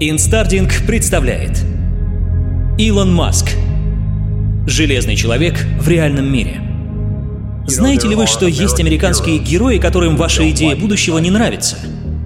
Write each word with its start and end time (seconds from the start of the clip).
Инстардинг 0.00 0.86
представляет 0.86 1.58
Илон 2.78 3.12
Маск 3.12 3.50
Железный 4.64 5.16
человек 5.16 5.66
в 5.80 5.88
реальном 5.88 6.32
мире 6.32 6.60
Знаете 7.66 8.06
ли 8.06 8.14
вы, 8.14 8.28
что 8.28 8.46
есть 8.46 8.78
американские 8.78 9.38
герои, 9.38 9.78
которым 9.78 10.16
ваша 10.16 10.48
идея 10.50 10.76
будущего 10.76 11.18
не 11.18 11.32
нравится? 11.32 11.78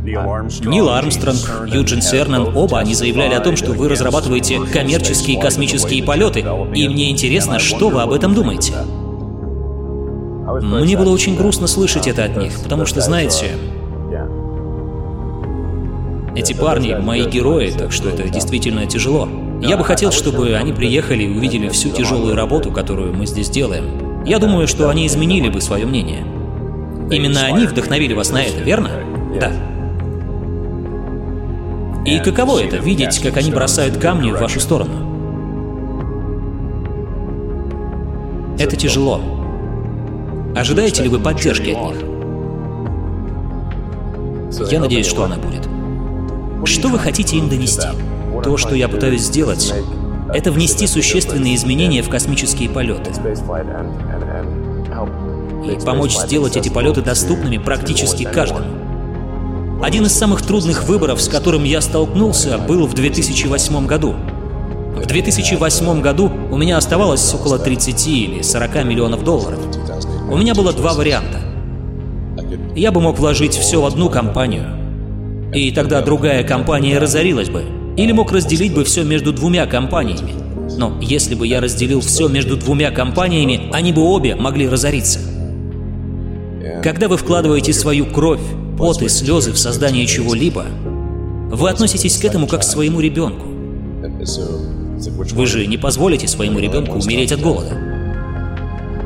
Нил 0.05 0.91
Армстронг, 0.91 1.73
Юджин 1.73 2.03
Сернан, 2.03 2.55
оба 2.55 2.79
они 2.79 2.95
заявляли 2.95 3.33
о 3.33 3.41
том, 3.41 3.57
что 3.57 3.73
вы 3.73 3.89
разрабатываете 3.89 4.61
коммерческие 4.61 5.41
космические 5.41 6.05
полеты, 6.05 6.45
и 6.75 6.87
мне 6.91 7.11
интересно, 7.11 7.59
что 7.59 7.89
вы 7.89 8.03
об 8.03 8.13
этом 8.13 8.35
думаете. 8.35 8.75
Мне 10.61 10.99
было 10.99 11.09
очень 11.09 11.37
грустно 11.37 11.67
слышать 11.67 12.07
это 12.07 12.25
от 12.25 12.37
них, 12.37 12.53
потому 12.63 12.85
что, 12.85 13.01
знаете, 13.01 13.53
эти 16.35 16.53
парни— 16.55 16.95
мои 17.01 17.27
герои, 17.27 17.71
так 17.71 17.93
что 17.93 18.09
это 18.09 18.29
действительно 18.29 18.87
тяжело. 18.87 19.29
Я 19.61 19.77
бы 19.77 19.85
хотел, 19.85 20.11
чтобы 20.11 20.55
они 20.55 20.73
приехали 20.73 21.25
и 21.25 21.29
увидели 21.29 21.69
всю 21.69 21.91
тяжелую 21.91 22.35
работу, 22.35 22.73
которую 22.73 23.15
мы 23.15 23.27
здесь 23.27 23.51
делаем. 23.51 24.25
Я 24.25 24.39
думаю, 24.39 24.67
что 24.67 24.89
они 24.89 25.07
изменили 25.07 25.49
бы 25.51 25.61
свое 25.61 25.85
мнение. 25.87 26.25
Именно 27.11 27.45
они 27.45 27.67
вдохновили 27.67 28.15
вас 28.15 28.31
на 28.31 28.43
это, 28.43 28.63
верно? 28.63 28.91
Да. 29.39 29.53
И 32.05 32.19
каково 32.19 32.61
это— 32.61 32.77
видеть, 32.79 33.21
как 33.21 33.37
они 33.37 33.51
бросают 33.51 33.99
камни 33.99 34.31
в 34.33 34.41
вашу 34.41 34.59
сторону? 34.59 35.13
Это 38.59 38.77
тяжело. 38.77 39.21
Ожидаете 40.57 41.03
ли 41.03 41.09
вы 41.09 41.19
поддержки 41.19 41.71
от 41.71 41.93
них? 41.93 41.97
Я 44.71 44.81
надеюсь, 44.81 45.07
что 45.07 45.25
она 45.25 45.37
будет. 45.37 45.72
Что 46.65 46.89
вы 46.89 46.99
хотите 46.99 47.37
им 47.37 47.49
донести? 47.49 47.89
То, 48.45 48.57
что 48.57 48.75
я 48.75 48.89
пытаюсь 48.89 49.23
сделать, 49.23 49.75
это 50.33 50.53
внести 50.53 50.87
существенные 50.87 51.57
изменения 51.57 52.03
в 52.03 52.09
космические 52.09 52.71
полеты. 52.71 53.11
И 55.67 55.85
помочь 55.85 56.17
сделать 56.17 56.57
эти 56.57 56.69
полеты 56.69 57.03
доступными 57.03 57.59
практически 57.59 58.25
каждому. 58.25 58.67
Один 59.83 60.07
из 60.07 60.13
самых 60.13 60.43
трудных 60.43 60.85
выборов, 60.85 61.21
с 61.21 61.29
которым 61.29 61.65
я 61.65 61.81
столкнулся, 61.81 62.59
был 62.59 62.87
в 62.87 62.95
2008 62.95 63.87
году. 63.87 64.15
В 64.95 65.05
2008 65.05 66.01
году 66.01 66.31
у 66.51 66.57
меня 66.57 66.77
оставалось 66.77 67.35
около 67.35 67.59
30 67.59 68.07
или 68.07 68.43
40 68.43 68.85
миллионов 68.85 69.25
долларов. 69.25 69.59
У 70.31 70.37
меня 70.37 70.55
было 70.55 70.73
два 70.73 70.95
варианта. 70.95 71.41
Я 72.77 72.93
бы 72.93 73.01
мог 73.01 73.19
вложить 73.19 73.55
все 73.55 73.81
в 73.81 73.87
одну 73.87 74.09
компанию, 74.09 74.82
и 75.53 75.71
тогда 75.71 76.01
другая 76.01 76.45
компания 76.45 76.99
разорилась 76.99 77.51
бы. 77.51 77.65
Или 77.97 78.13
мог 78.13 78.33
разделить 78.33 78.75
бы 78.75 78.85
все 78.85 79.03
между 79.03 79.33
двумя 79.33 79.67
компаниями. 79.67 80.33
Но 80.79 80.99
если 81.03 81.35
бы 81.35 81.47
я 81.47 81.61
разделил 81.61 82.01
все 82.01 82.29
между 82.29 82.57
двумя 82.57 82.91
компаниями, 82.91 83.69
они 83.73 83.93
бы 83.93 84.03
обе 84.03 84.35
могли 84.35 84.67
разориться. 84.67 85.21
Когда 86.83 87.09
вы 87.09 87.19
вкладываете 87.19 87.73
свою 87.73 88.07
кровь, 88.07 88.41
пот 88.79 89.03
и 89.03 89.09
слезы 89.09 89.53
в 89.53 89.59
создание 89.59 90.07
чего-либо, 90.07 90.65
вы 91.51 91.69
относитесь 91.69 92.17
к 92.17 92.25
этому 92.25 92.47
как 92.47 92.61
к 92.61 92.65
своему 92.65 93.01
ребенку. 93.01 93.47
Вы 95.35 95.47
же 95.47 95.67
не 95.67 95.77
позволите 95.77 96.27
своему 96.27 96.59
ребенку 96.59 96.99
умереть 96.99 97.33
от 97.33 97.41
голода. 97.41 97.77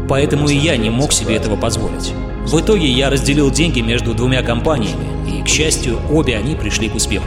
Поэтому 0.09 0.49
и 0.49 0.57
я 0.57 0.77
не 0.77 0.91
мог 0.91 1.13
себе 1.13 1.37
этого 1.37 1.57
позволить. 1.57 2.13
В 2.47 2.61
итоге 2.61 2.87
я 2.87 3.11
разделил 3.11 3.51
деньги 3.51 3.81
между 3.81 4.15
двумя 4.15 4.43
компаниями, 4.43 5.07
и, 5.29 5.43
к 5.43 5.49
счастью, 5.49 5.99
обе 6.11 6.37
они 6.37 6.55
пришли 6.55 6.89
к 6.89 6.95
успеху. 6.95 7.27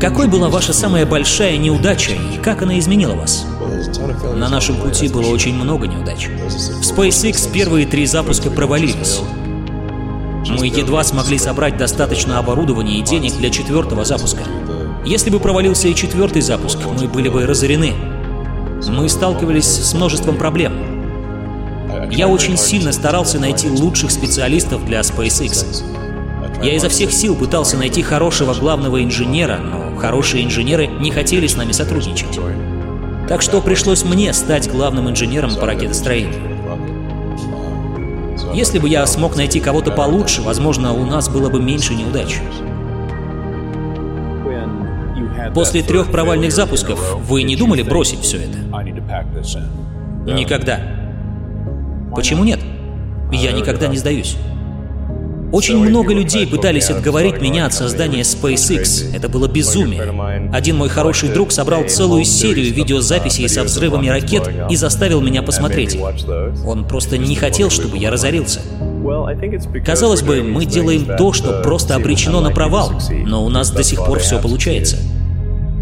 Какой 0.00 0.28
была 0.28 0.48
ваша 0.48 0.72
самая 0.72 1.06
большая 1.06 1.56
неудача 1.56 2.12
и 2.12 2.38
как 2.42 2.62
она 2.62 2.78
изменила 2.78 3.14
вас? 3.14 3.46
На 4.34 4.48
нашем 4.48 4.76
пути 4.76 5.08
было 5.08 5.26
очень 5.28 5.54
много 5.54 5.86
неудач. 5.86 6.28
В 6.28 6.82
SpaceX 6.82 7.50
первые 7.50 7.86
три 7.86 8.06
запуска 8.06 8.50
провалились. 8.50 9.20
Мы 10.48 10.66
едва 10.66 11.02
смогли 11.02 11.38
собрать 11.38 11.76
достаточно 11.76 12.38
оборудования 12.38 12.98
и 12.98 13.02
денег 13.02 13.34
для 13.36 13.50
четвертого 13.50 14.04
запуска. 14.04 14.42
Если 15.04 15.30
бы 15.30 15.40
провалился 15.40 15.88
и 15.88 15.94
четвертый 15.94 16.42
запуск, 16.42 16.78
мы 16.84 17.08
были 17.08 17.28
бы 17.28 17.46
разорены. 17.46 17.94
Мы 18.86 19.08
сталкивались 19.08 19.66
с 19.66 19.94
множеством 19.94 20.36
проблем. 20.36 20.95
Я 22.10 22.28
очень 22.28 22.56
сильно 22.56 22.92
старался 22.92 23.38
найти 23.38 23.68
лучших 23.68 24.10
специалистов 24.10 24.84
для 24.86 25.00
SpaceX. 25.00 25.84
Я 26.62 26.74
изо 26.74 26.88
всех 26.88 27.12
сил 27.12 27.34
пытался 27.36 27.76
найти 27.76 28.02
хорошего 28.02 28.54
главного 28.54 29.02
инженера, 29.02 29.58
но 29.58 29.96
хорошие 29.96 30.44
инженеры 30.44 30.86
не 30.86 31.10
хотели 31.10 31.46
с 31.46 31.56
нами 31.56 31.72
сотрудничать. 31.72 32.38
Так 33.28 33.42
что 33.42 33.60
пришлось 33.60 34.04
мне 34.04 34.32
стать 34.32 34.70
главным 34.70 35.10
инженером 35.10 35.54
по 35.54 35.66
ракетостроению. 35.66 36.56
Если 38.54 38.78
бы 38.78 38.88
я 38.88 39.04
смог 39.06 39.36
найти 39.36 39.60
кого-то 39.60 39.90
получше, 39.90 40.40
возможно, 40.40 40.94
у 40.94 41.04
нас 41.04 41.28
было 41.28 41.50
бы 41.50 41.60
меньше 41.60 41.94
неудач. 41.94 42.40
После 45.54 45.82
трех 45.82 46.10
провальных 46.10 46.52
запусков 46.52 47.16
вы 47.28 47.42
не 47.42 47.56
думали 47.56 47.82
бросить 47.82 48.20
все 48.20 48.38
это? 48.38 48.58
Никогда. 50.26 50.95
Почему 52.14 52.44
нет? 52.44 52.60
Я 53.32 53.52
никогда 53.52 53.88
не 53.88 53.96
сдаюсь. 53.96 54.36
Очень 55.52 55.78
много 55.78 56.12
людей 56.12 56.46
пытались 56.46 56.90
отговорить 56.90 57.40
меня 57.40 57.66
от 57.66 57.72
создания 57.72 58.22
SpaceX. 58.22 59.14
Это 59.14 59.28
было 59.28 59.46
безумие. 59.46 60.50
Один 60.52 60.76
мой 60.76 60.88
хороший 60.88 61.28
друг 61.28 61.52
собрал 61.52 61.84
целую 61.84 62.24
серию 62.24 62.72
видеозаписей 62.74 63.48
со 63.48 63.62
взрывами 63.62 64.08
ракет 64.08 64.50
и 64.68 64.76
заставил 64.76 65.20
меня 65.20 65.42
посмотреть. 65.42 65.96
Он 66.66 66.84
просто 66.86 67.16
не 67.16 67.36
хотел, 67.36 67.70
чтобы 67.70 67.96
я 67.96 68.10
разорился. 68.10 68.60
Казалось 69.84 70.22
бы, 70.22 70.42
мы 70.42 70.64
делаем 70.66 71.06
то, 71.16 71.32
что 71.32 71.62
просто 71.62 71.94
обречено 71.94 72.40
на 72.40 72.50
провал, 72.50 72.92
но 73.24 73.44
у 73.44 73.48
нас 73.48 73.70
до 73.70 73.84
сих 73.84 74.04
пор 74.04 74.18
все 74.18 74.40
получается. 74.40 74.98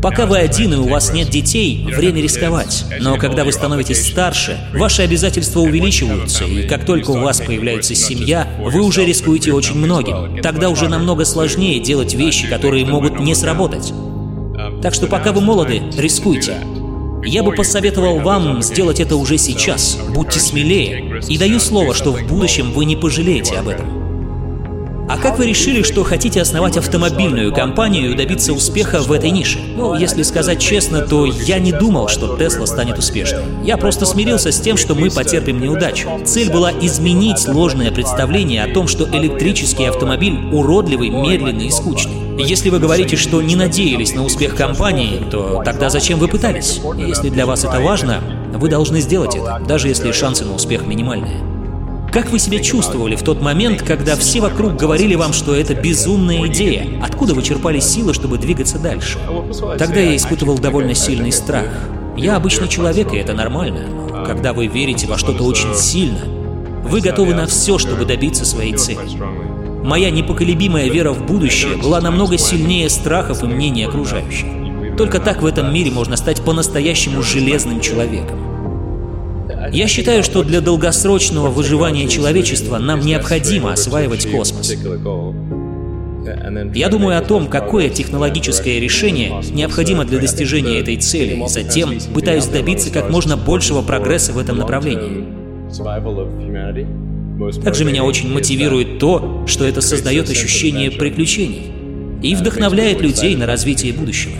Пока 0.05 0.27
вы 0.27 0.37
один 0.37 0.75
и 0.75 0.77
у 0.77 0.87
вас 0.87 1.15
нет 1.15 1.31
детей, 1.31 1.83
время 1.83 2.21
рисковать. 2.21 2.85
Но 3.01 3.17
когда 3.17 3.43
вы 3.43 3.53
становитесь 3.53 4.11
старше, 4.11 4.61
ваши 4.75 5.01
обязательства 5.01 5.61
увеличиваются, 5.61 6.45
и 6.45 6.69
как 6.69 6.85
только 6.85 7.13
у 7.13 7.21
вас 7.21 7.41
появляется 7.41 7.95
семья, 7.95 8.47
вы 8.59 8.83
уже 8.83 9.07
рискуете 9.07 9.55
очень 9.55 9.77
многим. 9.77 10.43
Тогда 10.43 10.69
уже 10.69 10.91
намного 10.91 11.25
сложнее 11.25 11.81
делать 11.81 12.13
вещи, 12.13 12.47
которые 12.47 12.85
могут 12.85 13.19
не 13.19 13.35
сработать. 13.35 13.95
Так 14.83 14.93
что 14.93 15.07
пока 15.07 15.33
вы 15.33 15.41
молоды, 15.41 15.81
рискуйте. 15.97 16.59
Я 17.25 17.43
бы 17.43 17.53
посоветовал 17.53 18.19
вам 18.21 18.63
сделать 18.63 19.01
это 19.01 19.17
уже 19.17 19.39
сейчас. 19.39 19.99
Будьте 20.11 20.39
смелее. 20.39 21.23
И 21.31 21.39
даю 21.39 21.59
слово, 21.59 21.95
что 21.95 22.13
в 22.13 22.27
будущем 22.27 22.73
вы 22.73 22.85
не 22.85 22.97
пожалеете 22.97 23.57
об 23.57 23.69
этом. 23.69 24.04
А 25.07 25.19
как 25.19 25.39
вы 25.39 25.47
решили, 25.47 25.83
что 25.83 26.03
хотите 26.03 26.41
основать 26.41 26.79
автомобильную 26.79 27.53
компанию 27.53 28.13
и 28.13 28.17
добиться 28.17 28.55
успеха 28.55 29.03
в 29.03 29.13
этой 29.13 29.31
нише? 29.31 29.59
Ну, 29.77 29.95
если 29.95 30.23
сказать 30.23 30.59
честно, 30.59 31.03
то 31.03 31.27
я 31.27 31.59
не 31.59 31.73
думал, 31.73 32.09
что 32.09 32.39
Тесла 32.39 32.67
станет 32.67 32.99
успешной. 32.99 33.43
Я 33.63 33.77
просто 33.77 34.07
смирился 34.07 34.51
с 34.51 34.61
тем, 34.61 34.79
что 34.79 34.95
мы 34.95 35.11
потерпим 35.11 35.61
неудачу. 35.61 36.09
Цель 36.25 36.51
была 36.51 36.73
изменить 36.73 37.47
ложное 37.47 37.93
представление 37.93 38.65
о 38.65 38.73
том, 38.73 38.89
что 38.89 39.05
электрический 39.05 39.85
автомобиль 39.85 40.39
уродливый, 40.51 41.11
медленный 41.11 41.67
и 41.67 41.71
скучный. 41.71 42.43
Если 42.43 42.71
вы 42.71 42.79
говорите, 42.79 43.17
что 43.17 43.43
не 43.43 43.57
надеялись 43.57 44.15
на 44.15 44.25
успех 44.25 44.57
компании, 44.57 45.23
то 45.31 45.63
тогда 45.65 45.91
зачем 45.91 46.19
вы 46.19 46.29
пытались? 46.29 46.81
Если 46.97 47.29
для 47.29 47.45
вас 47.45 47.65
это 47.65 47.79
важно, 47.79 48.21
вы 48.55 48.69
должны 48.71 49.01
сделать 49.01 49.37
это, 49.37 49.61
даже 49.69 49.89
если 49.89 50.11
шансы 50.13 50.45
на 50.45 50.55
успех 50.55 50.87
минимальные. 50.87 51.54
Как 52.15 52.31
вы 52.31 52.39
себя 52.39 52.61
чувствовали 52.61 53.17
в 53.17 53.25
тот 53.25 53.43
момент, 53.43 53.83
когда 53.83 54.15
все 54.15 54.41
вокруг 54.41 54.77
говорили 54.77 55.17
вам, 55.17 55.33
что 55.33 55.53
это 55.53 55.75
безумная 55.75 56.47
идея? 56.47 56.87
Откуда 57.03 57.35
вы 57.35 57.43
черпали 57.43 57.81
силы, 57.81 58.15
чтобы 58.15 58.39
двигаться 58.39 58.79
дальше? 58.79 59.19
Тогда 59.77 59.99
я 59.99 60.15
испытывал 60.15 60.57
довольно 60.57 60.95
сильный 60.95 61.33
страх. 61.33 61.67
Я 62.17 62.37
обычный 62.37 62.69
человек, 62.69 63.13
и 63.13 63.17
это 63.17 63.33
нормально. 63.33 63.89
Но 63.89 64.25
когда 64.25 64.53
вы 64.53 64.69
верите 64.69 65.09
во 65.09 65.19
что-то 65.19 65.43
очень 65.43 65.75
сильно, 65.75 66.21
вы 66.85 67.01
готовы 67.01 67.35
на 67.35 67.47
все, 67.47 67.79
чтобы 67.79 68.05
добиться 68.05 68.45
своей 68.45 68.75
цели. 68.75 69.01
Моя 69.83 70.13
непоколебимая 70.13 70.89
вера 70.89 71.11
в 71.11 71.27
будущее 71.27 71.77
была 71.79 72.01
намного 72.01 72.39
сильнее 72.39 72.91
страхов 72.91 73.43
и 73.43 73.47
мнений 73.47 73.83
окружающих. 73.83 74.47
Только 74.97 75.19
так 75.19 75.43
в 75.43 75.47
этом 75.47 75.75
мире 75.75 75.91
можно 75.91 76.17
стать 76.17 76.43
по-настоящему 76.43 77.23
железным 77.23 77.81
человеком. 77.81 78.39
Я 79.73 79.87
считаю, 79.89 80.23
что 80.23 80.43
для 80.43 80.61
долгосрочного 80.61 81.49
выживания 81.49 82.09
человечества 82.09 82.79
нам 82.79 83.01
необходимо 83.01 83.73
осваивать 83.73 84.31
космос. 84.31 84.75
Я 86.75 86.89
думаю 86.89 87.19
о 87.19 87.21
том, 87.21 87.49
какое 87.49 87.91
технологическое 87.91 88.79
решение 88.81 89.33
необходимо 89.53 90.05
для 90.05 90.19
достижения 90.19 90.81
этой 90.81 90.97
цели, 90.97 91.35
и 91.35 91.49
затем 91.49 91.99
пытаюсь 92.15 92.47
добиться 92.47 92.91
как 92.91 93.11
можно 93.11 93.37
большего 93.37 93.83
прогресса 93.83 94.33
в 94.33 94.39
этом 94.39 94.57
направлении. 94.59 95.25
Также 97.63 97.85
меня 97.85 98.05
очень 98.05 98.33
мотивирует 98.33 98.99
то, 98.99 99.45
что 99.47 99.65
это 99.65 99.81
создает 99.81 100.31
ощущение 100.31 100.91
приключений. 100.91 101.73
и 102.23 102.35
вдохновляет 102.35 103.03
людей 103.03 103.37
на 103.37 103.45
развитие 103.45 103.93
будущего. 103.93 104.33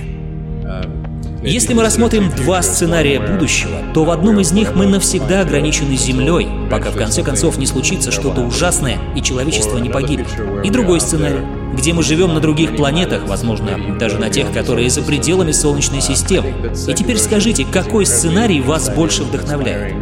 Если 1.47 1.75
мы 1.75 1.83
рассмотрим 1.83 2.31
два 2.31 2.63
сценария 2.63 3.21
будущего, 3.21 3.79
то 3.93 4.05
в 4.05 4.11
одном 4.11 4.41
из 4.41 4.53
них 4.53 4.75
мы 4.75 4.87
навсегда 4.87 5.43
ограничены 5.43 5.95
Землей, 5.95 6.49
пока 6.71 6.91
в 6.91 6.97
конце 6.97 7.23
концов 7.23 7.59
не 7.59 7.67
случится 7.67 8.11
что-то 8.11 8.41
ужасное 8.41 8.99
и 9.15 9.21
человечество 9.21 9.77
не 9.77 9.91
погибнет. 9.91 10.29
И 10.65 10.71
другой 10.71 11.03
сценарий, 11.03 11.43
где 11.75 11.93
мы 11.93 12.03
живем 12.03 12.33
на 12.33 12.41
других 12.41 12.75
планетах, 12.77 13.29
возможно, 13.29 13.79
даже 14.01 14.19
на 14.19 14.31
тех, 14.31 14.53
которые 14.53 14.89
за 14.89 15.03
пределами 15.03 15.53
Солнечной 15.53 16.01
системы. 16.01 16.73
И 16.89 16.95
теперь 16.95 17.19
скажите, 17.19 17.67
какой 17.71 18.07
сценарий 18.07 18.63
вас 18.63 18.89
больше 18.89 19.23
вдохновляет? 19.23 19.95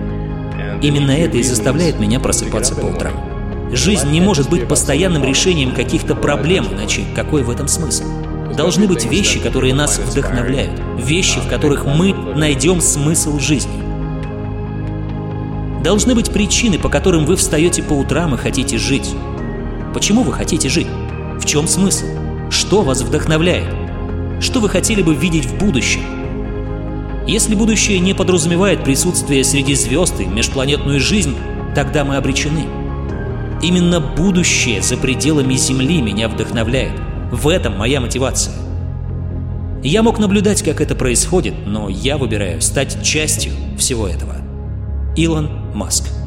Именно 0.81 1.11
это 1.11 1.39
и 1.39 1.43
заставляет 1.43 1.99
меня 1.99 2.21
просыпаться 2.21 2.77
по 2.77 2.87
утрам. 2.87 3.15
Жизнь 3.73 4.13
не 4.13 4.21
может 4.21 4.49
быть 4.49 4.69
постоянным 4.69 5.25
решением 5.25 5.75
каких-то 5.75 6.15
проблем, 6.15 6.69
иначе 6.73 7.03
какой 7.17 7.43
в 7.43 7.51
этом 7.51 7.67
смысл? 7.67 8.05
Должны 8.57 8.87
быть 8.87 9.07
вещи, 9.07 9.41
которые 9.41 9.73
нас 9.73 9.99
вдохновляют, 9.99 10.79
вещи, 10.99 11.41
в 11.41 11.49
которых 11.49 11.87
мы 11.87 12.13
найдем 12.13 12.83
смысл 12.83 13.39
жизни. 13.39 13.83
Должны 15.83 16.15
быть 16.15 16.31
причины, 16.31 16.79
по 16.79 16.91
которым 16.91 17.25
вы 17.25 17.37
встаете 17.37 17.83
по 17.83 17.95
утрам 17.95 18.35
и 18.35 18.39
хотите 18.39 18.77
жить. 18.77 19.15
Почему 19.95 20.23
вы 20.23 20.33
хотите 20.35 20.69
жить? 20.69 20.87
В 21.41 21.47
чем 21.47 21.67
смысл? 21.67 22.07
Что 22.51 22.83
вас 22.83 23.01
вдохновляет? 23.01 23.75
Что 24.41 24.61
вы 24.61 24.69
хотели 24.69 25.03
бы 25.03 25.15
видеть 25.15 25.47
в 25.47 25.57
будущем? 25.57 26.03
Если 27.27 27.55
будущее 27.55 28.01
не 28.01 28.13
подразумевает 28.13 28.85
присутствие 28.85 29.45
среди 29.45 29.75
звезд 29.75 30.21
и 30.21 30.27
межпланетную 30.27 31.01
жизнь, 31.01 31.37
тогда 31.75 32.05
мы 32.05 32.17
обречены. 32.17 32.67
Именно 33.63 34.01
будущее 34.01 34.83
за 34.83 34.97
пределами 34.99 35.55
Земли 35.55 36.03
меня 36.03 36.29
вдохновляет– 36.29 37.01
в 37.33 37.49
этом 37.49 37.77
моя 37.77 38.01
мотивация. 38.01 38.55
Я 39.83 40.03
мог 40.03 40.21
наблюдать, 40.21 40.63
как 40.63 40.81
это 40.81 40.95
происходит, 40.95 41.55
но 41.67 41.89
я 41.89 42.19
выбираю 42.19 42.61
стать 42.61 43.03
частью 43.03 43.53
всего 43.79 44.07
этого. 44.07 44.37
Илон 45.17 45.49
Маск 45.75 46.22